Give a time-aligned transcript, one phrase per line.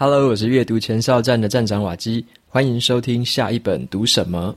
[0.00, 4.54] Hello，我是阅读前哨站的站长瓦基，欢迎收听下一本读什么。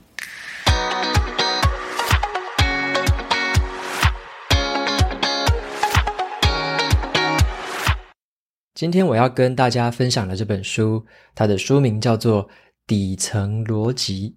[8.72, 12.46] 今天我要跟大家分享的这本书，它的书名叫做
[12.86, 14.30] 《底层逻辑》。《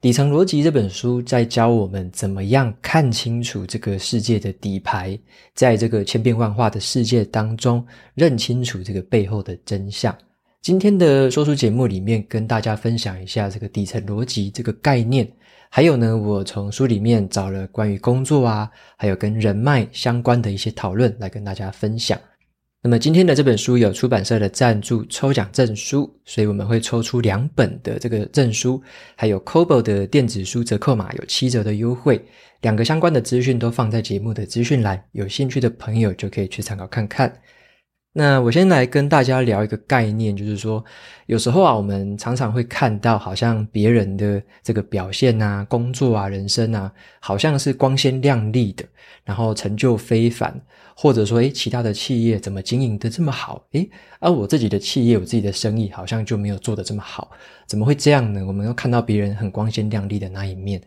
[0.00, 5.18] 底层逻辑》这本书在教我们怎么样看清楚这个世界的底牌，
[5.54, 10.16] 在这个千变万化的世界当中，认清楚这个背后的真相。
[10.68, 15.26] 今天的说书节目里面，跟大家分享一下这个底层逻辑这个概念，
[15.70, 22.20] 还有呢，我从书里面找了关于工作啊，还有跟人脉相关的一些讨论来跟大家分享。
[22.82, 28.78] 那么今天的这本书有出版社的赞助抽奖证书，所以我们会抽出两本的这个证书，
[29.16, 32.22] 还有 Kobo 的电子书折扣码有七折的优惠，
[32.60, 37.32] 两个相关的资讯都放在节目的资讯栏，有兴趣的朋友就可以去参考看看。
[38.12, 40.84] 那我先来跟大家聊一个概念，就是说，
[41.26, 48.84] 有时候啊，我们常常会看到，好像别人的这个表现啊、工作啊、人生啊，好像是光鲜亮丽的，
[49.24, 50.60] 然后成就非凡，
[50.96, 53.62] 或者说，诶，其他的企业怎么经营得这么好？
[53.72, 57.30] 诶，而我自己的企业、我自己的生意，好像就没有做得这么好，
[57.66, 58.44] 怎么会这样呢？
[58.44, 60.82] 我们又看到别人很光鲜亮丽的那一面。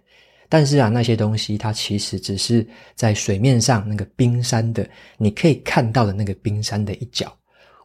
[0.52, 4.86] 但是啊，那些东西它其实只是在水面上那个冰山的，
[5.18, 7.34] 你可以看到的那个冰山的一角，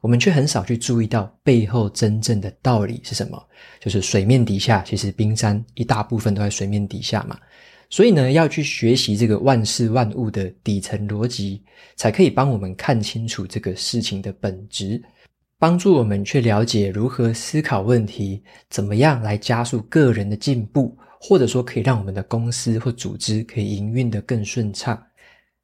[0.01, 3.41] 我们却很少去注意到背后真正的道理是什么。
[3.79, 7.39] 就是水面底下，其实冰山一大部分都在水面底下嘛。
[7.89, 11.63] 所以呢，要去学习这个万事万物的底层逻辑，
[11.95, 15.01] 才可以帮我们看清楚这个事情的本质，
[15.57, 20.99] 帮助我们去了解如何思考问题，怎么样来加速个人的进步。
[21.21, 25.03] 或者说可以让我们的公司或组织可以营运得更顺畅。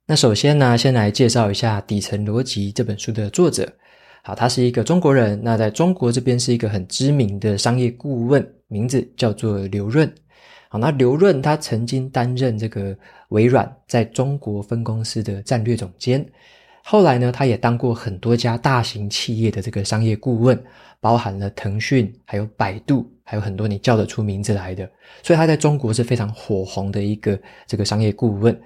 [0.06, 3.73] 那首先呢，先来介绍一下《底层逻辑》这本书的作者。
[4.25, 10.12] 好，他是一个中国人，那在中国这边是一个很知名的商业顾问，名字叫做刘润。
[10.69, 12.97] 好，那刘润他曾经担任这个
[13.28, 16.24] 微软在中国分公司的战略总监。
[16.85, 20.61] 后来呢，他也当过很多家大型企业的这个商业顾问，
[21.01, 24.89] 包含了腾讯，还有百度，还有很多你叫得出名字来的。
[25.23, 28.59] 所以他在中国是非常火红的一个这个商业顾问。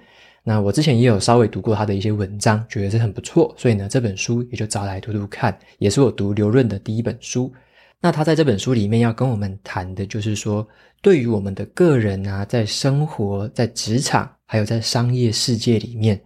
[0.43, 7.53] 那我之前也有稍微读过他的一些文章，觉得是很不错，所以呢，这本书也就找来读读看，也是我读刘润的第一本书。
[8.01, 10.67] 那他在这本书里面要跟我们谈的就是说，
[11.03, 16.21] 对于我们的个人啊，在生活、在职场，还有在商业世界里面。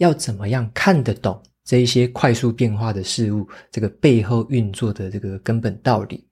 [0.00, 6.24] 要怎么样看得懂这一些快速变化的事物，这个背后运作的这个根本道理？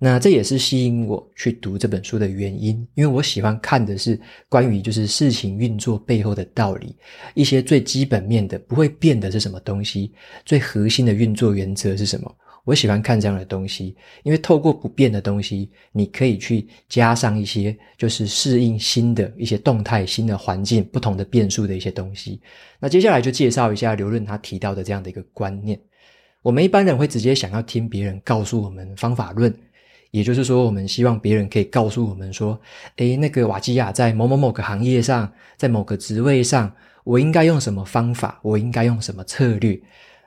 [0.00, 6.96] 那这也是吸引我去读这本书的原因，因为我喜欢看的是关于就是事情运作背后的道理，
[7.34, 10.12] 一些最基本面的不会变的是什么东西，
[10.44, 12.36] 最核心的运作原则是什么。
[12.64, 22.40] 我喜欢看这样的东西，因为透过不变的东西，你可以去加上一些，就是适应新的一些动态、新的环境、不同的变数的一些东西。
[22.78, 25.76] 那接下来就介绍一下刘润他提到的这样的一个观念。
[26.40, 29.52] 我们一般人会直接想要听别人告诉我们方法论，
[30.12, 32.60] 也就是说，我们希望别人可以告诉我们说
[32.98, 36.72] ：“诶，那个瓦基亚在某某某个行业上，在某个职位上，
[37.02, 38.38] 我应该用什么方法？
[38.42, 39.80] 我应该用什么策略？”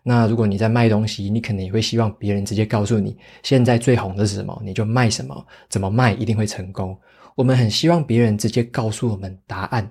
[0.08, 6.96] 那如果你在卖东西，你可能也会希望别人直接告诉你现在最红的是什么，你就卖什么，怎么卖一定会成功。
[7.34, 9.90] 我们很希望别人直接告诉我们答案。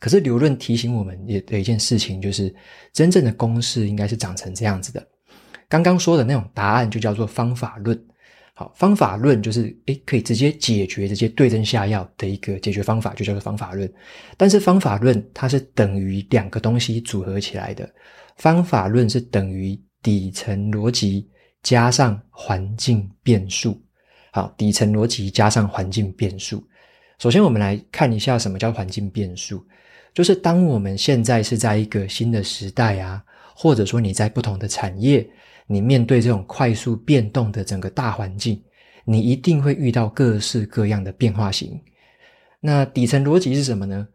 [0.00, 2.52] 可是刘润提醒我们也的一件事情就是，
[2.94, 5.06] 真正的公式应该是长成这样子的。
[5.68, 8.02] 刚刚说的那种答案就叫做方法论。
[8.54, 13.90] 好，方法论就是诶可以直接解决、直接对症下药的一个解决方法，就叫做方法论。
[14.36, 17.90] 但是方法论它是等于两个东西组合起来的。
[18.36, 21.28] 方法论是等于底层逻辑
[21.62, 23.80] 加上环境变数。
[24.32, 26.62] 好，底层逻辑加上环境变数。
[27.18, 29.64] 首先，我们来看一下什么叫环境变数，
[30.12, 33.22] 就是当我们现在是在一个新的时代啊，
[33.54, 35.26] 或者说你在不同的产业，
[35.66, 38.62] 你面对这种快速变动的整个大环境，
[39.04, 41.80] 你一定会遇到各式各样的变化型。
[42.60, 44.06] 那底层逻辑是什么呢？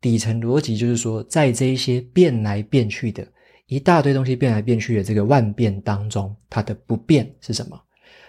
[0.00, 3.26] 底层逻辑就是说，在这一些变来变去的。
[3.66, 7.80] 一大堆东西变来变去的这个万变当中，它的不变是什么？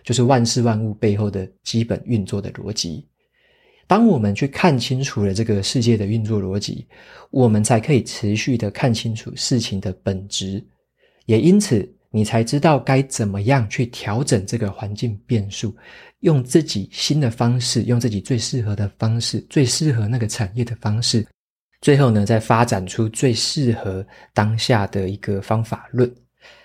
[0.02, 3.06] 就是万事万物背后的基本运作的逻辑。
[3.86, 6.88] 当我们去看清楚了这个世界的运作逻辑，
[7.32, 10.66] 我们才可以持续的看清楚事情的本质。
[11.26, 15.76] 也因此，你才知道该怎么样去调整这个环境变数，
[16.22, 21.28] 用自己新的方式，用自己最适合的方式，最适合那个产业的方式。
[21.82, 26.10] 最后呢，再发展出最适合当下的一个方法论。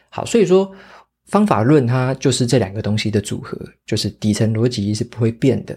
[0.08, 0.72] 好，所以说
[1.24, 5.76] 方法论它就是这两个东西的组合，就是底层逻辑是不会变的，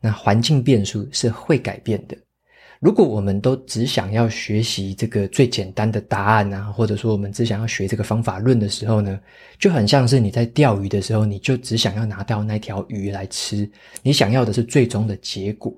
[0.00, 2.16] 那环境变数是会改变的。
[2.80, 9.20] 如果我们都只想要学习这个最简单的答案啊，或者说我们只想要学这个方法论的时候呢，
[9.58, 13.70] 就很像是你在钓鱼的时候，你就只想要拿到那条鱼来吃，
[14.02, 15.70] 你想要的是最终的结果。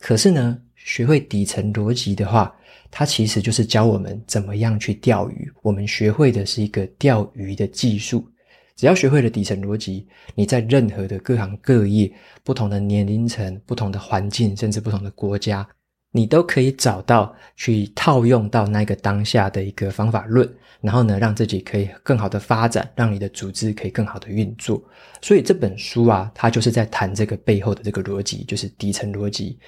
[0.00, 2.50] 可是呢，学会底层逻辑的话，
[2.90, 5.52] 它其实就是教我们怎么样去钓鱼。
[5.60, 8.26] 我们学会的是一个钓鱼的技术。
[8.74, 12.10] 只要学会了底层逻辑，你在任何的各行各业、
[12.42, 15.68] 不同的年龄层、不同的环境，甚至不同的国家。
[16.10, 20.48] 你都可以找到去套用到那个当下的一个方法论，
[20.80, 24.82] 然后呢，让自己可以更好的发展，让你的组织可以更好的运作。
[25.20, 29.58] 所以这本书啊，它就是在谈这个背后的这个逻辑，就是底层逻辑。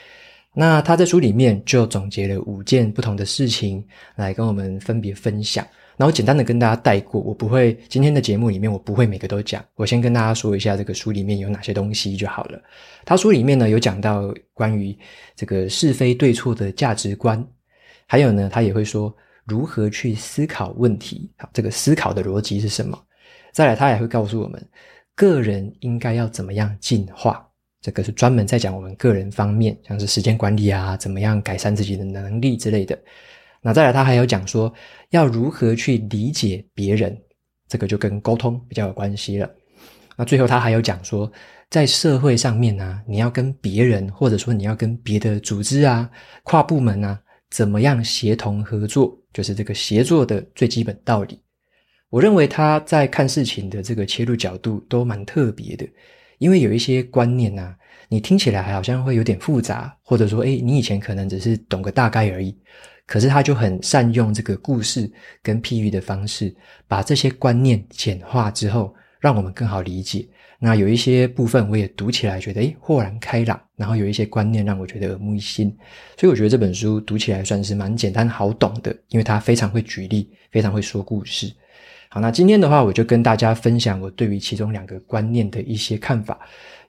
[0.52, 3.84] 那他在书里面就总结了五件不同的事情
[4.16, 5.64] 来跟我们分别分享。
[6.00, 12.58] 然后简单的跟大家带过，我不会今天的节目里面我不会每个都讲，我先跟大家说一下这个书里面有哪些东西就好了。
[13.04, 14.96] 他书里面呢有讲到关于
[15.36, 17.46] 这个是非对错的价值观，
[18.06, 19.14] 还有呢他也会说
[19.44, 22.98] 如何去思考问题，好，这个思考的逻辑是什么？
[23.52, 24.66] 再来他也会告诉我们
[25.14, 27.46] 个人应该要怎么样进化，
[27.82, 32.98] 这个是专门在讲我们个人方面，像是时间管理啊，怎么样改善自己的能力之类的。
[33.62, 34.72] 那再来，他还有讲说
[35.10, 37.16] 要如何去理解别人，
[37.68, 39.50] 这个就跟沟通比较有关系了。
[40.16, 41.30] 那最后他还有讲说，
[41.68, 46.10] 在社会上面呢、你要跟别人，或者说你要跟别的组织啊、
[46.42, 47.20] 跨部门啊，
[47.50, 51.40] 怎么样协同合作，就是这个协作的最基本道理。
[52.08, 55.86] 我认为他在看事情的这个切入角度都蛮特别的，
[56.38, 57.76] 因为有一些观念啊，
[58.08, 62.58] 你听起来还好像会有点复杂，或者说，诶，你以前可能只是懂个大概而已。
[63.06, 65.10] 可是他就很善用这个故事
[65.42, 66.54] 跟譬喻的方式，
[66.86, 70.28] 把这些观念简化之后，让我们更好理解。
[70.62, 75.74] 那有一些部分我也读起来觉得诶，豁然开朗，然后有一些观念让我觉得耳目一新。
[76.18, 81.50] 所以我觉得这本书读起来算是蛮简单好懂的，因为他非常会举例，非常会说故事。
[82.10, 86.38] 好，那今天的话，我就跟大家分享我对于其中两个观念的一些看法，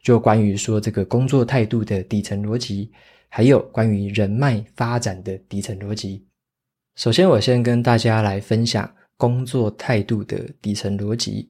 [0.03, 2.91] 就关于说这个工作态度的底层逻辑。
[3.33, 6.27] 还有关于人脉发展的底层逻辑。
[6.97, 11.49] 首先，我先跟大家来分享工作态度的底层逻辑。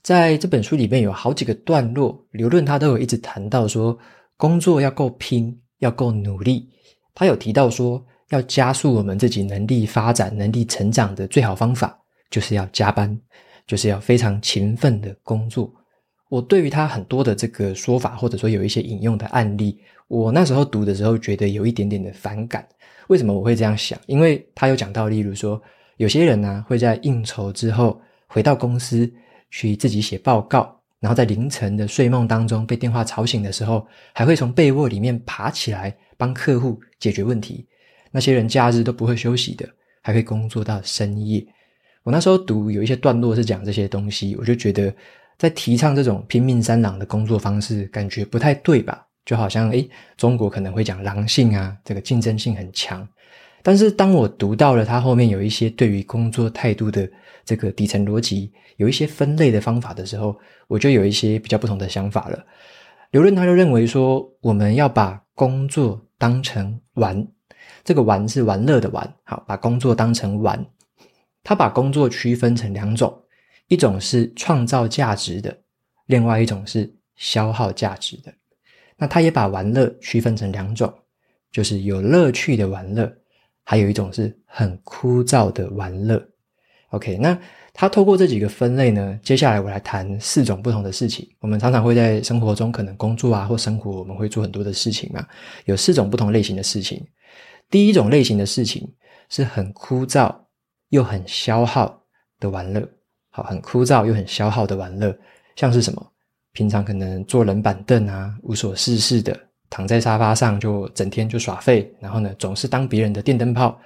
[0.00, 3.98] 在这本书里面有好几个段落，刘润他都有一直谈到说，
[4.36, 6.70] 工作要够拼，要够努力。
[7.16, 12.00] 他有提到说，要加速我们自己能力发展、能力成长的最好方法，
[12.30, 13.20] 就是要加班，
[13.66, 15.74] 就是要非常勤奋的工作。
[16.28, 19.78] 我对于他很多的这个说法，或者说有一些引用的案例，
[20.08, 22.66] 我那时候读的时候觉得有一点点的反感。
[23.08, 23.98] 为什么我会这样想？
[24.06, 25.60] 因为他有讲到，例如说，
[25.96, 29.10] 有些人呢会在应酬之后回到公司
[29.50, 37.66] 去自己写报告，然后在凌晨的睡梦当中被电话吵醒的时候，还会从被窝里面爬起来帮客户解决问题。
[38.10, 39.66] 那些人假日都不会休息的，
[40.02, 41.42] 还会工作到深夜。
[42.02, 44.94] 我那时候读有一些段落是讲这些东西，我就觉得。
[45.38, 49.06] 在提倡这种拼命三郎的工作方式，感觉不太对吧？
[49.24, 53.06] 就好像诶，中国可能会讲狼性啊，这个竞争性很强。
[53.62, 57.08] 但是当我读到了他后面有一些对于工作态度的
[57.44, 60.36] 这个底层逻辑，有一些分类的方法的时候，
[60.66, 62.44] 我就有一些比较不同的想法了。
[63.10, 67.26] 刘润他就认为说，我们要把工作当成玩，
[67.84, 70.66] 这个玩是玩乐的玩，好，把工作当成玩。
[71.44, 73.22] 他把工作区分成两种。
[73.68, 75.56] 一种是创造价值的，
[76.06, 78.32] 另外一种是消耗价值的。
[78.96, 80.92] 那他也把玩乐区分成两种，
[81.52, 83.10] 就是有乐趣的玩乐，
[83.62, 86.20] 还有一种是很枯燥的玩乐。
[86.90, 87.38] OK，那
[87.74, 91.28] 他透过这几个分类呢，接下来我来谈四种不同的事情。
[91.38, 95.24] 我们常常会在生活中可能工作啊或生活，我们会做很多的事情嘛，
[95.66, 97.06] 有四种不同类型的事情。
[97.70, 98.90] 第一种类型的事情
[99.28, 100.34] 是很枯燥
[100.88, 102.02] 又很消耗
[102.40, 102.88] 的玩乐。
[103.30, 105.16] 好很枯燥又很消耗的玩乐，
[105.56, 106.12] 像是什么？
[106.52, 109.38] 平常可能坐冷板凳啊，无所事事的
[109.70, 113.78] 躺在沙发上，就整天就耍废，然后呢，总是当别人的电灯泡。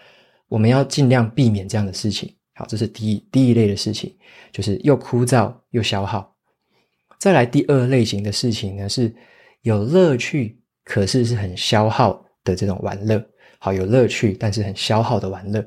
[0.48, 2.34] 我们要尽量避免这样的事情。
[2.54, 4.14] 好，这是第一第一类的事情，
[4.52, 6.34] 就是又枯燥又消耗。
[7.18, 9.14] 再来第二类型的事情呢，是
[9.62, 13.22] 有乐趣，可是是很消耗的这种玩乐。
[13.58, 15.64] 好，有乐趣，但是很消耗的玩乐。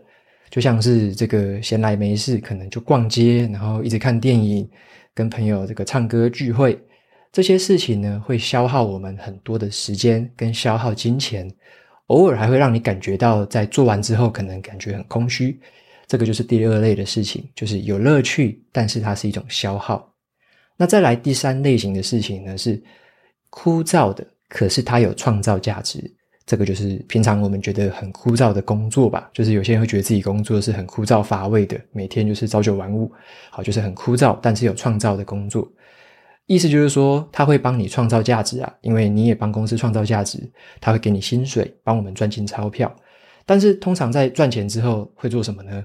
[0.50, 4.70] 就像是这个闲来没事，可能就逛街，然后一直看电影，
[5.14, 6.80] 跟朋友这个唱歌聚会，
[7.32, 11.50] 这些事情呢，会消耗我们很多的时间跟消耗金钱，
[12.08, 15.60] 偶尔还会让你感觉到在做完之后可能感觉很空虚。
[16.08, 20.14] 这个就是第二类的事情，就是有乐趣，但是它是一种消耗。
[20.78, 22.82] 那再来第三类型的事情呢，是
[23.50, 26.00] 枯燥的，可是它有创造价值。
[26.46, 33.12] 这个就是平常我们觉得很枯燥的工作吧，就是有些人会觉得自己工作是很枯燥乏味的，每天就是朝九晚五，
[33.50, 35.68] 好，就是很枯燥，但是有创造的工作。
[36.46, 40.40] 意思就是说，他会帮你创造价值啊，因为你也帮公司创造价值，
[40.80, 42.96] 他会给你薪水，帮我们赚进钞票。
[43.48, 45.84] 但是通常在赚钱之后会做什么呢？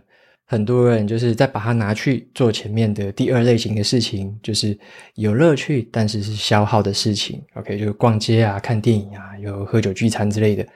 [0.50, 4.76] 很多人就是在把它拿去做前面的第二类型的事情，就是
[5.14, 7.40] 有乐趣，但是是消耗的事情。
[7.54, 10.66] OK，就是逛街啊、看电影啊、有喝酒聚餐之类的。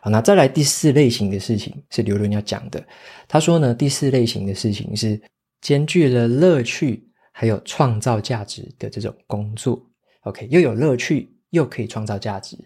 [0.00, 2.82] 好，那再来第四类型的事情是刘伦要讲的。
[3.28, 5.20] 他说呢，第四类型的事情是
[5.60, 9.78] 兼具了乐趣还有创造价值的这种工作。
[10.22, 12.56] OK，又有乐趣又可以创造价值。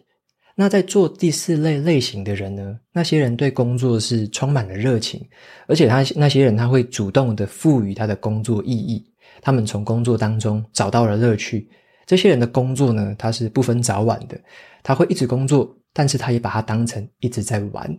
[0.55, 2.79] 那在做第四类类型的人呢？
[2.93, 5.27] 那些人对工作是充满了热情，
[5.67, 9.05] 而且他那些人他会主动的赋予他的工作意义，
[9.41, 11.69] 他们从工作当中找到了乐趣。
[12.05, 14.39] 这些人的工作呢，他是不分早晚的，
[14.83, 17.99] 他会一直工作，但是他也把它当成一直在玩，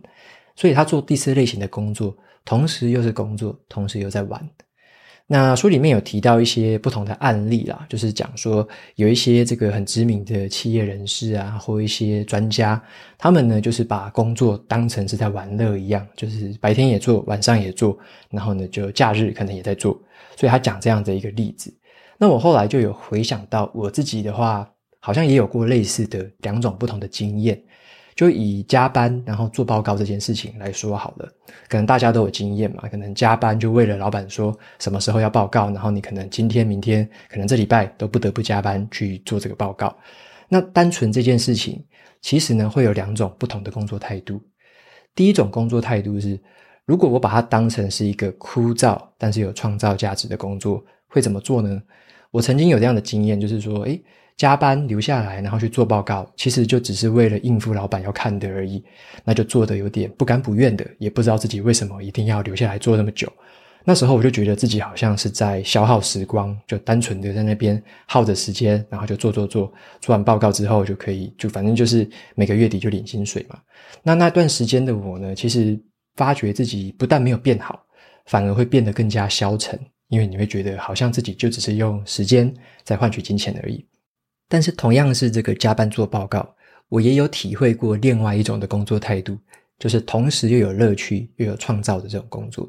[0.54, 4.48] 所以他做第四类型的工作，同时又是工作，同时又在玩。
[5.26, 8.66] 那书里面有提到一些不同的案例啦，就是讲说
[8.96, 12.80] 有一些这个很知名的企业人士啊，或一些专家，
[13.16, 19.98] 他们呢就是把工作当成是在玩乐一样，就是白天也做，晚上也做，然后呢就假日可能也在做。
[20.36, 21.74] 所以他讲这样的一个例子。
[22.18, 24.68] 那我后来就有回想到我自己的话，
[25.00, 27.58] 好像也有过类似的两种不同的经验。
[28.14, 31.28] 就以加班然后做报告这件事情来说好了，
[31.68, 39.96] 可能大家都有经验嘛，可能加班就为了老板说什么时候要报告，然后你可能今天、明天，可能这礼拜都不得不加班去做这个报告。
[40.48, 41.84] 那单纯这件事情，
[42.20, 44.40] 其实呢会有两种不同的工作态度。
[45.14, 46.38] 第一种工作态度是，
[46.84, 51.82] 如果我把它当成是一个枯燥但是有创造价值的工作，会怎么做呢？
[52.30, 54.00] 我曾经有这样的经验，就是说，诶
[54.36, 58.82] 加班留下来，然后去做报告，其实就只是为了应付老板要看的而已。
[59.24, 63.32] 那就做得有点不甘不愿的，也不知道自己为什么一定要留下来做那么久。
[63.86, 73.58] 那时候我就觉得自己好像是在消耗时光，就单纯的在那边耗着时间，然后就做做做，做完报告之后就可以，就反正就是每个月底就领薪水嘛。
[74.02, 75.78] 那那段时间的我呢，其实
[76.16, 77.78] 发觉自己不但没有变好，
[78.24, 82.52] 反而会变得更加消沉，因为你会觉得好像自己就只是用时间
[82.84, 83.86] 在换取金钱而已。
[84.48, 86.48] 但是同样是这个加班做报告，
[86.88, 89.38] 我也有体会过另外一种的工作态度，
[89.78, 92.68] 就是同时又有乐趣又有创造的这种工作。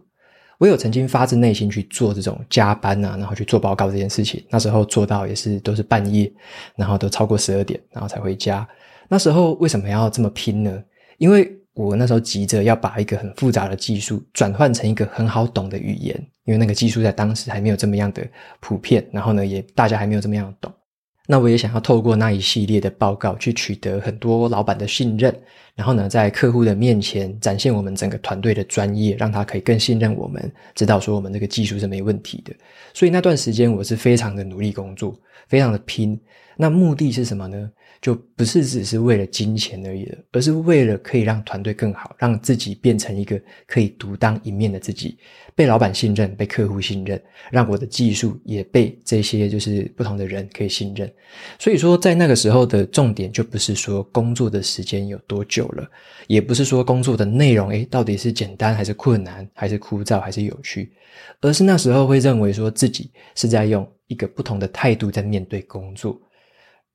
[0.57, 4.41] 我有曾经发自内心去做这种加班啊，然后去做报告这件事情。
[4.49, 6.31] 那时候做到也是都是半夜，
[6.77, 8.65] 然后都超过十二点，然后才回家。
[9.09, 10.81] 那时候为什么要这么拼呢？
[11.17, 16.15] 因为我那时候急着要把一个很复杂的技术转换成一个很好懂的语言，
[16.45, 18.25] 因为那个技术在当时还没有这么样的
[18.61, 20.73] 普遍，然后呢，也大家还没有这么样懂。
[21.27, 25.35] 那我也想要透过那一系列的报告去取得很多老板的信任，
[25.75, 32.53] 然后呢，在客户的面前展现我们整个团队的专业，让他可以更信任我们，知道说我们这个技术是没问题的。
[32.93, 35.17] 所以那段时间我是非常的努力工作，
[35.47, 36.19] 非常的拼。
[36.55, 37.69] 那目的是什么呢？
[38.05, 45.17] 就不是只是为了金钱而已了，而是为了可以让团队更好，让自己变成一个可以独当一面的自己，
[45.55, 47.19] 被老板信任，被客户信任，
[47.49, 51.11] 让我的技术也被这些就是不同的人可以信任。
[51.57, 55.89] 所以说，在那个时候的重点就不是说工作的时间有多久了，
[56.27, 60.91] 也不是说工作的内容，诶，到底是简单还是困难，还是枯燥还是有趣，
[61.41, 66.21] 而是那时候会认为说自己是在用一个不同的态度在面对工作。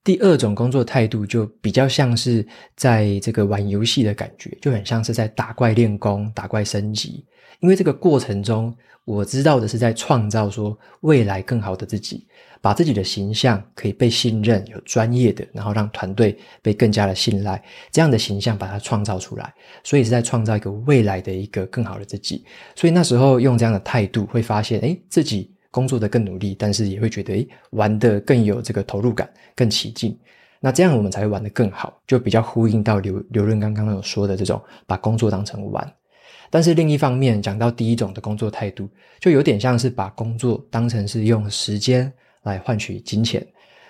[0.03, 7.25] 第二种工作态度就比较像是在这个玩游戏的感觉，就很像是在打怪练功、打怪升级。
[7.61, 12.27] 因为这个过程中，我知道的是在创造说未来更好的自己，
[12.63, 19.53] 把自己的形象可以被信任、有专业的，然后让团队被更加的信赖，这样的形象把它创造出来。
[19.85, 22.43] 所以是在创造一个未来的一个更好的自己。
[22.75, 25.55] 所以那时候用这样的态度，会发现，诶，自己。
[25.71, 30.19] 工作的更努力，但是也会觉得，诶，玩得更有这个投入感，更起劲。
[30.61, 35.91] 那这样我们才会玩得更好，就比较呼应到刘刘润刚刚有说的这种把工作当成玩。
[36.51, 38.89] 但是另一方面，讲到第一种的工作态度，
[39.21, 42.13] 就有点像是把工作当成是用时间
[42.43, 43.47] 来换取金钱，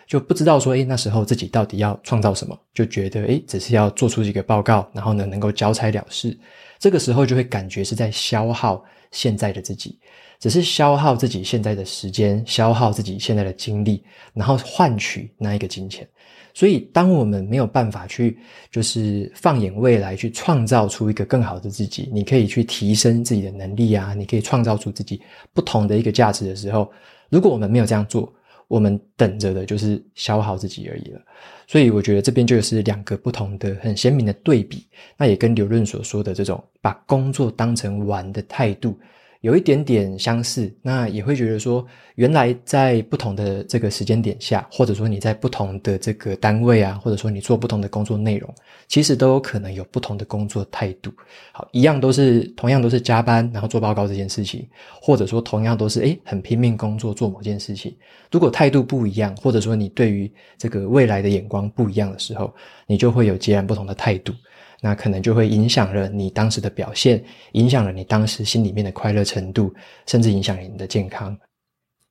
[0.06, 6.38] 就不知道说，诶，那时候自己到底要创造什么，就觉得，诶，只是要做出几个报告，然后呢，能够交差了事。
[6.80, 8.82] 这个时候就会感觉是在消耗
[9.12, 9.96] 现在的自己。
[10.40, 16.08] 只是消耗自己现在的时间，消耗自己现在的精力，然后换取那一个金钱。
[16.54, 18.38] 所以，当我们没有办法去，
[18.72, 25.20] 就是放眼未来，去创造出一个更好的自己，你可以去提升自己的能力啊，你可以创造出自己
[25.52, 26.90] 不同的一个价值的时候，
[27.28, 28.32] 如果我们没有这样做，
[28.70, 31.20] 我们等着的就是消耗自己而已了。
[31.66, 34.86] 所以我觉得这边就是两个不同的很鲜明的对比，
[35.16, 38.96] 那也跟刘润所说的这种把工作当成玩的态度。
[39.40, 48.54] 有一点点相似，那也会觉得说，原来在不同的这个时间点下，或者说你在不同的这个单位啊，或者说你做不同的工作内容，
[48.86, 51.10] 其实都有可能有不同的工作态度。
[51.52, 54.68] 好，一样都是同样都是加班，然后做报告这件事情，
[55.00, 57.96] 或者说同样都是诶很拼命工作做某件事情，
[58.30, 62.52] 如果态度不一样，或者说你对于这个未来的眼光不一样的时候，
[62.86, 64.34] 你就会有截然不同的态度。
[64.80, 67.22] 那可能就会影响了你当时的表现，
[67.52, 69.72] 影响了你当时心里面的快乐程度，
[70.06, 71.36] 甚至影响了你的健康。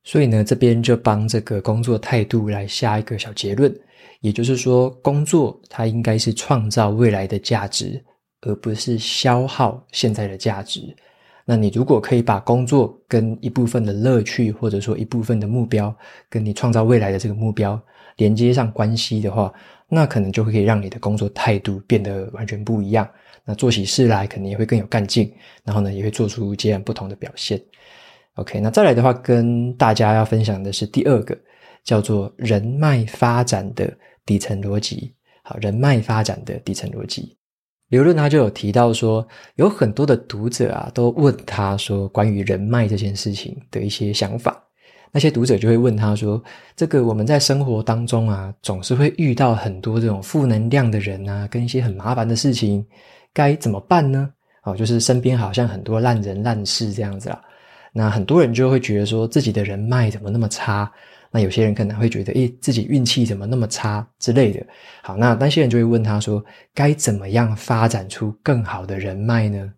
[0.04, 3.74] 所以呢，这边就帮这个工作态度来下一个小结论，
[4.20, 8.02] 也就是说，工作它应该是创造未来的价值，
[8.40, 10.96] 而不是消耗现在的价值。
[11.44, 15.94] 那你如果可以把工作跟一部分的乐趣，或者说一部分的目标，
[16.28, 17.80] 跟你创造未来的这个目标
[18.16, 19.52] 连接上关系的话，
[19.90, 23.06] 那可能就会可以让你的工作态度变得完全不一样。
[23.44, 25.32] 那做起事来肯定也会更有干劲，
[25.64, 27.60] 然后呢，也会做出截然不同的表现。
[28.34, 31.36] OK，那再来的话，跟大家要分享的是第二个，
[31.82, 33.92] 叫做人脉发展的
[34.24, 35.14] 底层逻辑。
[35.42, 37.36] 好，人脉发展的底层逻辑，
[37.88, 44.62] 刘润他就有提到说，有很多的读者啊，都问他说，关于人脉这件事情的一些想法。
[45.12, 46.42] 那些读者就会问他说
[46.76, 52.86] ：“这个我们在生活当中啊，总是会遇到很多这种负能量的人啊，跟一些很麻烦的事情，
[53.32, 54.30] 该怎么办呢？”
[54.62, 57.42] 哦，就是身边好像很多烂人烂事这样子啦。
[57.92, 60.90] 那很多人就会觉得说自己的人脉怎么那么差？
[61.32, 64.64] 那有些人可能会觉得，诶，自己运气怎么那么差之类的。
[65.02, 69.72] 好，那那些人就会问他说：“该怎么样发展出更好的人脉呢？”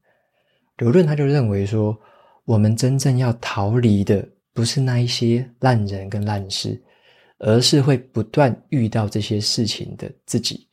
[0.78, 1.96] 刘润他就认为说，
[2.44, 4.26] 我们真正要逃离的。
[4.54, 6.80] 不是那一些烂人跟烂事，
[7.38, 10.68] 而是会不断遇到这些事情的自己。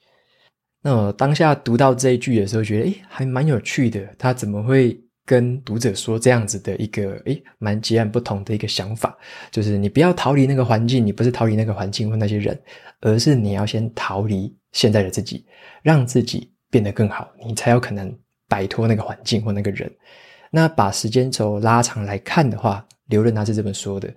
[0.82, 4.08] 那我当下读到这一句的时候，觉得诶还蛮有趣的。
[4.18, 9.18] 他怎么会跟读者说这样子的一个诶蛮截然不同的一个想法？
[9.52, 12.58] 就是你不要逃离那个环境，你不是逃离那个环境或那些人，
[13.02, 15.46] 而是你要先逃离现在的自己，
[15.84, 19.92] 让自己变得更好，你才有可能摆脱那个环境或那个人。
[20.50, 24.12] 那把时间轴拉长来看的话，刘润他是这么说的，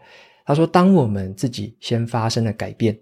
[0.46, 2.98] 他说：“当我们自己先发生了改变，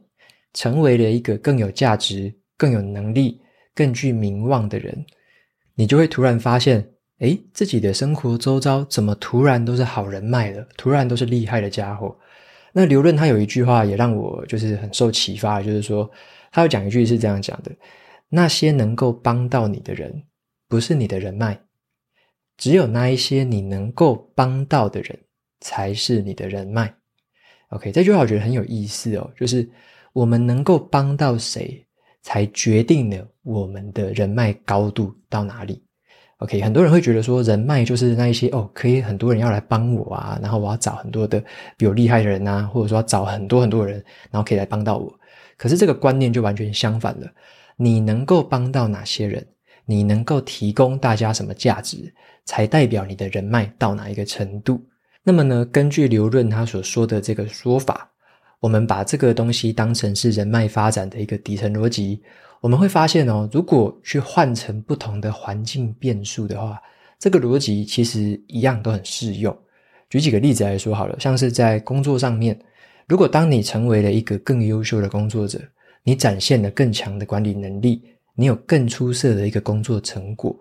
[0.55, 3.41] 成为了一个更有价值、更有能力、
[3.75, 5.05] 更具名望的人，
[5.75, 12.17] 你就会突然发现，诶，自己的生活周遭怎么突然都是好人脉了，突然都是厉害的家伙。”
[12.73, 16.09] 那刘润他有一句话也让我就是很受启发，就是说
[16.53, 17.73] 他有讲一句是这样讲的
[18.31, 20.23] ：“那些能够帮到你的人，
[20.69, 21.61] 不是你的人脉，
[22.57, 25.19] 只有那一些你能够帮到的人。”
[25.61, 26.93] 才是你的人脉
[27.71, 29.31] ，OK，这句话我觉得很有意思哦。
[29.37, 29.69] 就是
[30.13, 31.87] 我们能够帮到谁，
[32.23, 35.85] 才决定了我们的人脉高度到哪里。
[36.39, 41.43] OK，很多人会觉得说，人脉就是那一些哦，可以很多人要来帮我啊，然后我要找很多的
[41.77, 45.15] 比我厉害的人啊，或者说找很多很多人，然后可以来帮到我。
[45.59, 47.31] 可是这个观念就完全相反了。
[47.77, 49.47] 你能够帮到哪些人，
[49.85, 52.11] 你能够提供大家什么价值，
[52.47, 54.83] 才代表你的人脉到哪一个程度。
[55.23, 58.11] 那么呢，根据刘润他所说的这个说法，
[58.59, 62.23] 我们把这个东西当成是人脉发展的一个底层逻辑，
[62.61, 66.81] 我们会发现哦，如果去换成不同的环境变数的话，
[67.19, 69.57] 这个逻辑其实一样都很适用。
[70.09, 72.59] 举几个例子来说好了，像是在工作上面，
[73.07, 75.61] 如果当你成为了一个更优秀的工作者，
[76.03, 78.03] 你展现了更强的管理能力，
[78.35, 80.59] 你有更出色的一个工作成果，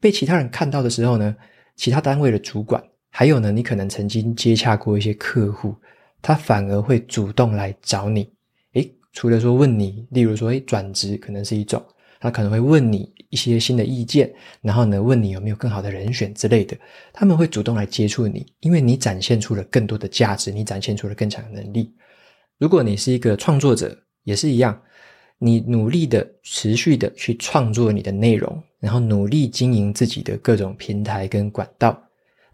[0.00, 1.36] 被其他人看到的时候呢，
[1.76, 2.82] 其他单位的主管。
[3.14, 5.74] 还有呢，你可能曾经接洽过一些客户，
[6.22, 8.26] 他反而会主动来找你。
[8.72, 11.84] 诶，除了说问你，例如说，诶，转职可能是一种，
[12.18, 16.74] 他可能会问你一些新的意见，然后呢，问你有没有更好的人选之类的。
[17.12, 21.92] 他们会主动来接触你，因为你展现出了更多的价值，你展现出了更强的能力。
[22.56, 23.94] 如果你是一个创作者，
[24.24, 24.80] 也是一样，
[25.36, 32.02] 你努力的、持续的去创作你的内容，然后努力经营自己的各种平台跟管道。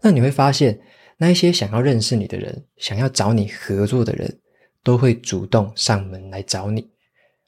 [0.01, 0.79] 那你会发现，
[1.17, 4.39] 那一些想要认识你的人，想要找你合作的人，
[4.83, 6.89] 都会主动上门来找你。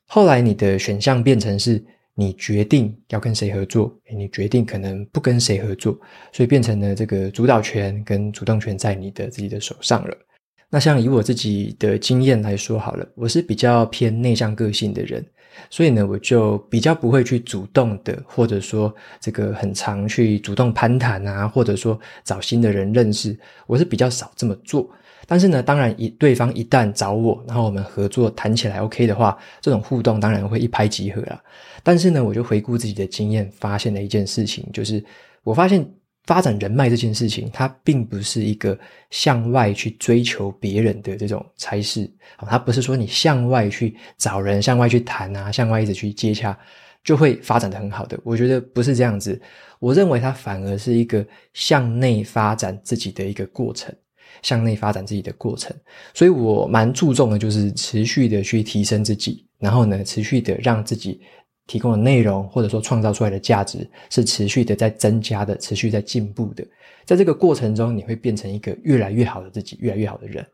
[0.05, 1.81] 后来你的选项变成是，
[2.13, 5.97] 你决定要跟谁合作，你决定可能不跟谁合作，
[6.33, 10.17] 所以变成了这个主导权跟主动权在你的自己的手上了。
[10.71, 15.23] 那像以我自己的经验来说好了，我是比较偏内向个性的人。
[15.69, 24.89] 所以呢，我就比较不会去主动的，或者说这个很常去主动攀谈啊，或者说找新的人认识，我是比较少这么做。
[25.27, 31.39] 但是呢，当然一对方一旦找我，然后我们合作谈起来 OK 的话，这种互动当然会一拍即合了。
[31.83, 35.03] 但是呢，我就回顾自己的经验，发现了一件事情，就是
[35.43, 35.85] 我发现
[36.25, 38.77] 发展人脉这件事情，它并不是一个
[39.09, 42.09] 向外去追求别人的这种差事。
[42.47, 46.57] 它不是说你向外去找人，向外去谈啊，向外一直去接洽，
[47.03, 48.19] 就会发展得很好的。
[48.23, 49.41] 我觉得不是这样子，
[49.79, 53.93] 我认为它反而是一个向内发展自己的一个过程。
[54.41, 55.75] 向内发展自己的过程，
[56.13, 61.21] 所以我蛮注重的，就是持续的去提升自己，然后呢，持续的让自己
[61.67, 66.65] 提供的内容或者说创造出来的价值是持续的在增加的，持续在进步的。
[67.05, 70.45] 在这个过程中，你会变成一个越来越好的自己，越来越好的人。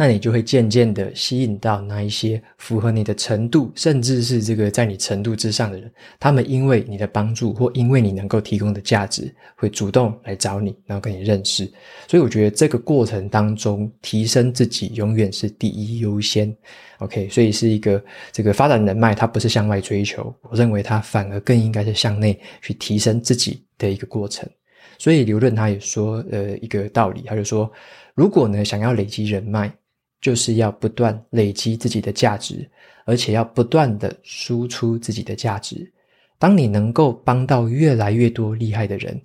[0.00, 5.92] 那你就会渐渐的吸引到那一些符合你的程度，甚至是这个在你程度之上的人。
[6.20, 11.68] 他们因为你的帮助，或因为你能够提供的价值，会主动来找你，然后跟你认识。
[12.06, 16.56] 所以我觉得这个过程当中，提升自己永远是第一优先。
[17.00, 24.48] OK，所以是一个这个发展人脉，它不是向外追求，我认为它反而更应该是向内去提升自己的一个过程。
[24.96, 27.68] 所以刘润他也说，呃，一个道理，他就说，
[28.14, 29.72] 如果呢想要累积人脉，
[30.20, 32.68] 就是要不断累积自己的价值，
[33.04, 35.90] 而且要不断的输出自己的价值。
[36.38, 39.20] 当你能够帮到越来越多厉害的人，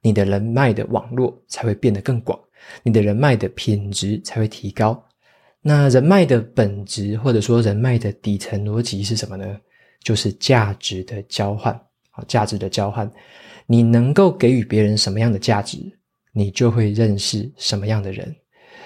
[0.00, 2.38] 你的人脉的网络才会变得更广，
[2.82, 5.02] 你的人脉的品质才会提高。
[5.60, 9.58] 那人脉的本质，或者说人脉的底层逻辑是什么呢？
[10.02, 11.78] 就是价值的交换。
[12.10, 13.10] 好，价值的交换，
[13.66, 15.78] 你能够给予别人什么样的价值，
[16.32, 18.34] 你就会认识什么样的人。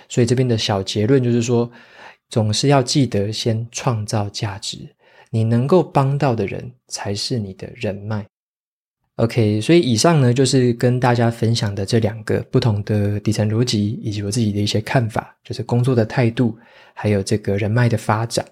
[0.09, 1.71] 所以这边的小结论就是说，
[2.31, 4.79] 总是要记得先创造价值，
[5.31, 8.27] 你能够帮到的人才是你的人脉。
[9.17, 16.57] OK，所以以上呢就是跟大家分享的这两个不同的底层逻辑，以及我自己的一些看法，就是工作的态度，
[16.95, 18.47] 还有这个人脉的发展。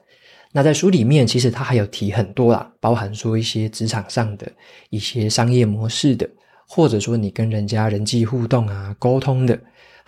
[0.53, 4.51] 那在书里面，其实他还有提很多啦，包含说一些职场上的
[4.91, 6.29] 一些商业模式的，
[6.67, 9.59] 或者说你跟人家人际互动啊、沟通的。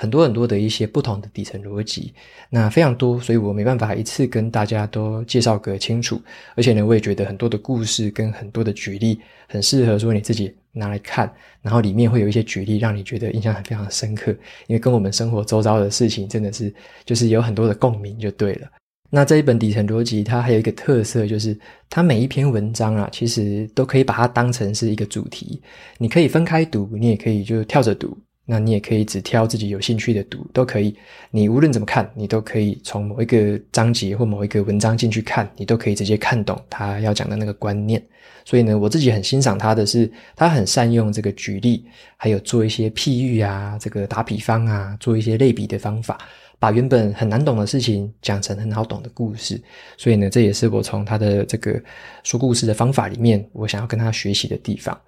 [0.00, 2.14] 很多很多的一些不同的底层逻辑，
[2.48, 6.22] 那非常多，所以我没办法一次跟大家都介绍个清楚。
[6.54, 11.28] 而且呢，我也觉得很多的故事跟很多的举例，很适合说你自己拿来看，
[11.62, 14.30] 然后里面会有一些举例让你觉得印象很非常深刻，
[14.68, 16.72] 因为跟我们生活周遭的事情真的是
[17.04, 18.68] 就是有很多的共鸣就对了。
[19.10, 21.58] 那这一本底层逻辑，它还有一个特色，就是
[21.90, 25.60] 它每一篇文章啊，其实都可以把它当成是一个主题，
[25.98, 28.16] 你可以分开读，你也可以就跳着读。
[28.50, 30.96] 那你也可以只挑自己有兴趣的读，都可以。
[31.30, 38.02] 你无论怎么看，你都可以从某一个章节或某一个文章进去看，你都可以直接看懂他要讲的那个观念。
[38.46, 41.84] 所以呢，我自己很欣赏他的是，他很善用这个举例，
[42.16, 46.18] 还有做一些譬喻啊，这个打比方啊，做一些类比的方法，
[46.58, 49.60] 把原本很难懂的事情讲成很好懂的故事。
[49.98, 51.78] 所以呢，这也是我从他的这个
[52.22, 54.98] 说故事的方法里面，我想要跟他学习的地方。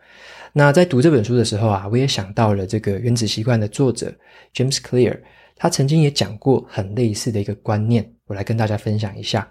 [0.52, 4.12] 那在读这本书的时候啊，我也想到了这个《原子习惯》的作者
[4.52, 5.20] James Clear，
[5.54, 9.48] 他曾经也讲过很类似的一个观念，我来跟大家分享一下。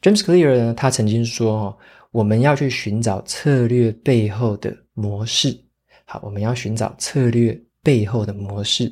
[0.00, 1.76] James Clear 呢，他曾经说：“哦，
[2.10, 5.54] 我们要去寻找策略背后的模式。”
[6.06, 8.90] 好，我们要寻找策略背后的模式，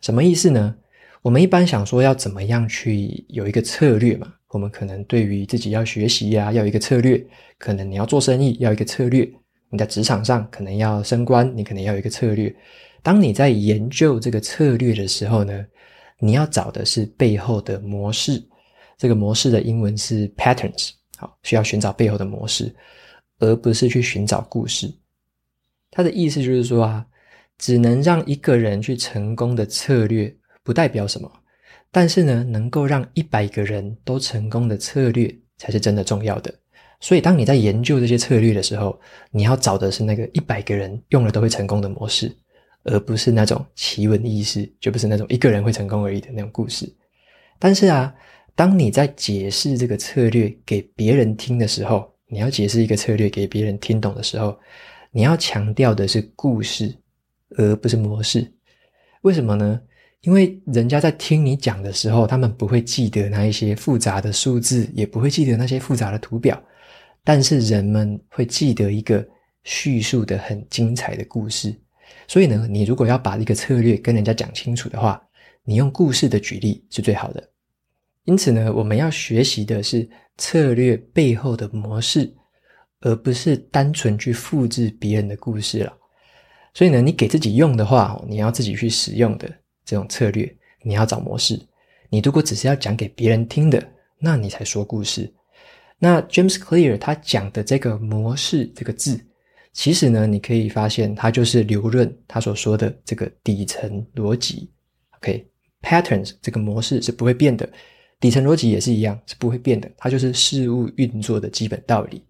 [0.00, 0.76] 什么意思呢？
[1.22, 4.32] 我们一般想说要怎么样去有一个策略嘛？
[4.48, 7.18] 我们可能对于自己要学习呀，要一个策略；
[7.58, 9.28] 可能你要做生意，要一个策略。
[9.72, 12.54] 你在职场上可能要升官，你可能要有一个策略。
[13.02, 15.64] 当你在研究这个策略的时候呢，
[16.18, 18.40] 你要找的是背后的模式。
[18.98, 22.72] 这个模式的英文是 patterns，好，需要寻找背后的模式，
[23.38, 24.92] 而不是去寻找故事。
[25.90, 27.06] 他的意思就是说啊，
[27.56, 30.32] 只能让一个人去成功的策略
[30.62, 31.32] 不代表什么，
[31.90, 36.54] 但是呢，能够让一百个人都成功的策略才是真的重要的。
[37.02, 38.96] 所以，当你在研究这些策略的时候，
[39.32, 42.32] 你要找的是那个一百个人用了都会成功的模式，
[42.84, 46.88] 而不是那种奇闻异事，就不是那种一个人会成功而已的那种故事。
[47.58, 48.14] 但是啊，
[48.54, 54.56] 当你在解释这个策略给别人听的时候，你要解释一个策略给别人听懂的时候，
[55.10, 56.96] 你要强调的是故事，
[57.56, 58.48] 而不是模式。
[59.22, 59.80] 为什么呢？
[60.20, 66.62] 因为人家在听你讲的时候，他们不会记得那一些复杂的数字，也不会记得那些复杂的图表。
[67.24, 69.26] 但是人们会记得一个
[69.64, 71.74] 叙述的很精彩的故事，
[72.26, 75.22] 所以呢，你如果要把一个策略跟人家讲清楚的话，
[75.64, 77.48] 你用故事的举例是最好的。
[78.24, 82.32] 因此呢，我们要学习的是策略背后的模式，
[83.00, 85.96] 而不是单纯去复制别人的故事了。
[86.74, 89.48] 所以呢，你给自己用的话，你要自己去使用的
[89.84, 91.60] 这种策略，你要找模式。
[92.08, 93.82] 你如果只是要讲给别人听的，
[94.18, 95.32] 那你才说故事。
[96.04, 99.24] 那 James Clear 他讲的这个模式这个字，
[99.72, 104.68] 其实呢，你可以发现它就是刘润他所说的这个底层逻辑。
[105.18, 107.70] OK，patterns 这个模式是不会变的，
[108.18, 112.24] 底层逻辑也是一样是不会变的，它就是事物运作的基本道理。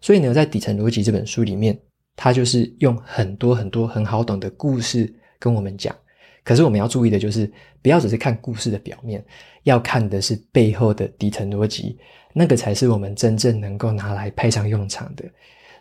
[0.00, 1.78] 所以呢，在底层逻辑这本书里面，
[2.16, 5.96] 它就是用很多很多很好懂的故事跟我们讲。
[6.42, 7.48] 可是我们要注意的就是，
[7.80, 9.24] 不要只是看故事的表面，
[9.62, 11.96] 要看的是背后的底层逻辑，
[12.32, 15.24] 那个才是我们真正能够拿来派上用场的。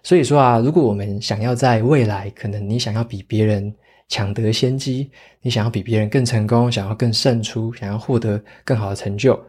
[0.04, 3.74] 所以说啊，如果我们想要在未来，可能你想要比别人
[4.08, 5.10] 抢得先机，
[5.42, 9.40] 你想要比别人更成功，想要更胜出，想要获得更好的成就，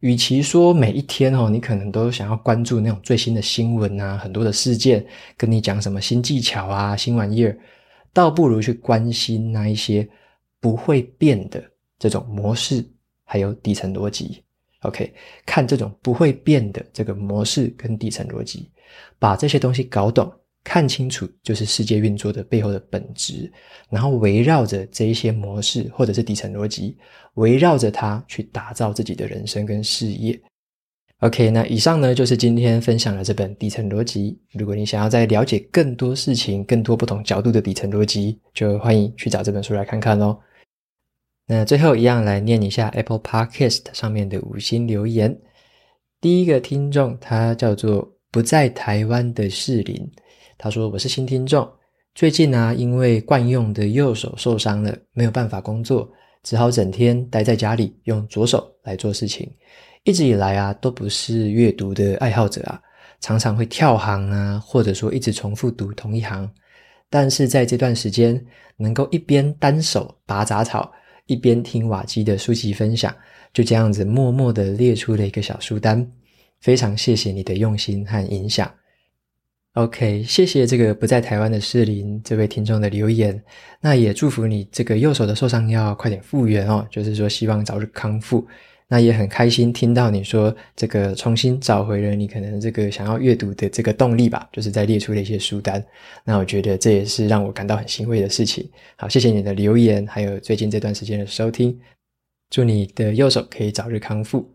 [0.00, 5.04] 与其说每一天哦，你可能都想要关注那种最新的新闻啊，很多的事件，
[5.36, 7.58] 跟你讲什么新技巧啊、新玩意儿，
[8.12, 10.08] 倒不如去关心那一些。
[10.58, 11.62] 不会变的
[11.96, 12.84] 这种模式，
[13.24, 14.42] 还有底层逻辑
[14.86, 15.12] ，OK，
[15.44, 18.70] 看这种不会变的这个模式跟底层逻辑，
[19.18, 20.32] 把这些东西搞懂、
[20.64, 23.52] 看清楚，就是世界运作的背后的本质，
[23.90, 26.96] 然后围绕着这一些模式或者是底层逻辑，
[27.34, 30.40] 围绕着它去打造自己的人生跟事业。
[31.20, 34.38] OK，那以上呢就是今天分享的这本底层逻辑。
[34.52, 40.38] 如果你想要再了解更多事情、更多不同角度的底层逻辑，就欢迎去找这本书来看看喽。
[41.48, 45.40] 那最后一样来念一下 Apple Podcast 上面的五星留言。
[46.20, 50.10] 第一个听众他叫做不在台湾的士林，
[50.58, 51.70] 他说：“我是新听众，
[52.16, 56.10] 最近呢、啊、因为惯用的右手受伤了，没有办法工作，
[56.42, 59.48] 只好整天待在家里用左手来做事情。
[60.02, 62.82] 一直以来啊都不是阅读的爱好者啊，
[63.20, 66.50] 常常会跳行啊，或者说一直重复读同一行。
[67.08, 68.44] 但是在这段时间，
[68.76, 70.92] 能够一边单手拔杂草。”
[71.26, 73.14] 一边听瓦基的书籍分享，
[73.52, 76.06] 就这样子默默的列出了一个小书单。
[76.60, 78.72] 非常谢谢你的用心和影响。
[79.74, 83.38] OK，谢谢这个不在台湾的士林这位听众的留言。
[83.78, 88.46] 那也祝福你这个右手的受伤要快点复原哦，就是说希望早日康复。
[88.88, 95.84] 那也很开心听到你说这个重新找回了你可能这个想要阅读的这个动力吧，就是在列出了一些书单。
[96.24, 98.70] 那我觉得这也是让我感到很欣慰的事情。
[98.96, 101.76] 好，谢谢你的留言，还有最近这段时间的收听。
[102.48, 104.48] 祝你的右手可以早日康复。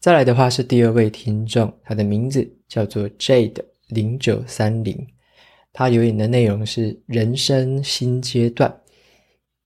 [0.00, 5.06] 再来的话是第二位听众，他的名字叫做 Jade 零九三零，
[5.74, 8.74] 他留言的内容是人生新阶段，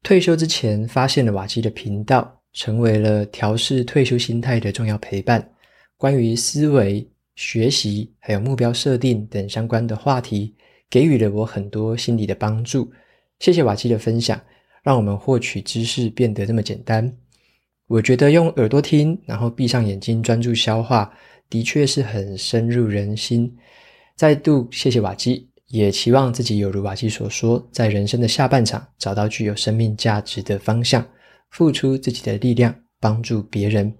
[0.02, 2.39] 退休之前发现了瓦基的频道。
[2.52, 5.46] 成为了调试退休心态的重要陪伴。
[5.96, 10.54] 关于思维、学习还有目标设定等相关的话题，
[10.88, 12.90] 给予了我很多心理的帮助。
[13.38, 14.40] 谢谢瓦基的分享，
[14.82, 17.10] 让我们获取知识变得这么简单。
[17.86, 21.12] 我觉得用耳朵听，然后闭上眼睛专注消化，
[21.48, 23.54] 的确是很深入人心。
[24.16, 31.06] 再度谢谢瓦基，也期望自己有如瓦基所说，在人生的下半场找到具有生命价值的方向。
[31.50, 33.94] 付出自己的力量，帮助别人。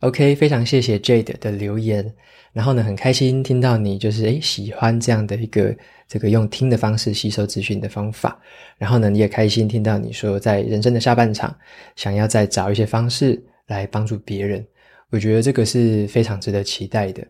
[0.00, 2.14] OK，非常谢谢 Jade 的留言。
[2.52, 5.74] 然后呢，很开心听到你就是诶喜欢这样的一个
[6.08, 8.38] 这个用听的方式吸收资讯的方法。
[8.78, 11.56] 然后呢，你也开心听到你说在人生的下半场，
[11.94, 14.66] 想要再找一些方式来帮助别人。
[15.10, 17.24] 我觉得这个是非常值得期待的。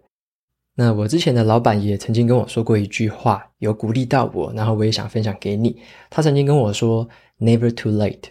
[0.74, 5.78] 那我之前的老板也曾经跟我说过一句话，有鼓励到我，然后我也想分享给你。
[6.08, 7.06] 他曾经跟我说
[7.38, 8.30] ：“Never too late。”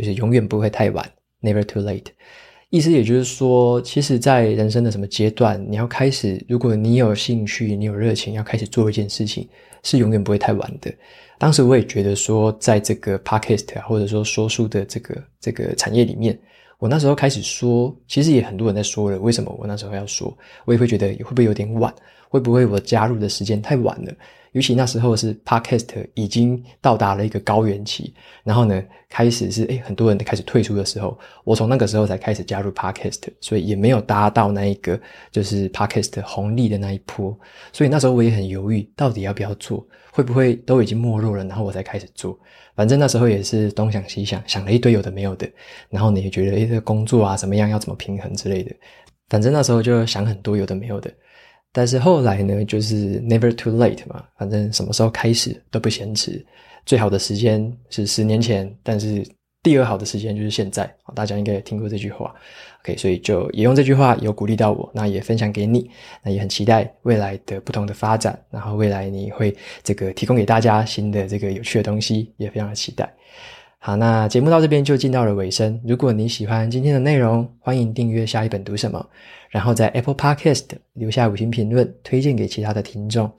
[0.00, 1.08] 就是永远不会太晚
[1.42, 2.06] ，never too late。
[2.70, 9.48] 意思也就是说，其实，在人生的什么阶段，你要开始，如果你有兴趣，你有热情，要开始做一件事情，
[9.82, 10.92] 是永远不会太晚的。
[11.36, 16.38] 当时我也觉得说，在这个 podcast，或者说说书的这个这个产业里面，
[16.78, 19.18] 我那时候开始说，其实也很多人在说了。
[19.18, 20.32] 为什么我那时候要说？
[20.64, 21.92] 我也会觉得会不会有点晚？
[22.30, 24.12] 会不会我加入的时间太晚了？
[24.52, 28.12] 尤其那时候是 Podcast 已经到达了一个高原期，
[28.42, 34.98] 然后呢，开始是诶很多人开始退出的时候，我从那个时候才开始加入 Podcast，所以也没有搭到那一个
[35.30, 37.38] 就是 Podcast 红利的那一波，
[37.72, 42.36] 所以那时候我也很犹豫，到底要不要做，会不会都已经没落了，然后我才开始做。
[42.74, 45.48] 反正那时候也是东想西想，想了一堆有的没有的，
[45.90, 48.74] 然后你也觉得诶这个工作啊怎么样，要怎么平衡之类的，
[49.28, 51.08] 反正那时候就想很多有的没有的。
[51.72, 56.44] 但是后来呢，就是 never too late 嘛，反正什么时候开始都不嫌迟。
[56.86, 59.24] 最好的时间是十年前，但是
[59.62, 60.92] 第二好的时间就是现在。
[61.14, 62.34] 大家应该也听过这句话
[62.82, 65.88] ，OK，所以就也用这句话有鼓励到我，那也分享给你，
[66.24, 73.12] 那也很期待未来的不同的发展，然后未来你会这个提供给大家新的这个有趣的东西，也非常的期待。
[73.78, 75.80] 好，那节目到这边就进到了尾声。
[75.86, 79.06] 如果你喜欢今天的内容，欢迎订阅下一本读什么，
[79.50, 83.30] 然后在 Apple Podcast 留下五星评论，推荐给其他的听众。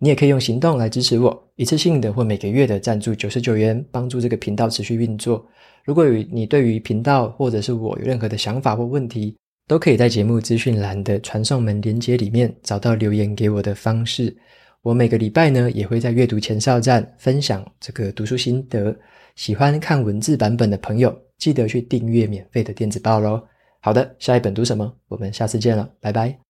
[0.00, 5.46] 你也可以用行动来支持我，一次性的或每个月的赞助九十九元，帮助这个频道持续运作。
[5.84, 9.36] 如果有你对于频道或者是我有任何的想法或问题，
[9.68, 14.36] 都可以在节目资讯栏的传送门连接里面找到留言给我的方式。
[14.82, 18.94] 我每个礼拜呢也会在阅读前哨站分享这个读书心得。
[19.36, 23.40] 喜欢看文字版本的朋友，记得去订阅免费的电子报喽。
[23.84, 24.94] 好的，下一本读什么？
[25.08, 26.44] 我们下次见了，拜拜。